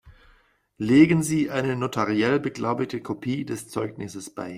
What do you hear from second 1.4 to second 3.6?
eine notariell beglaubigte Kopie